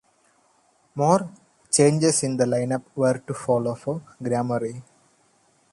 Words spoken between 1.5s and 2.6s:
changes in the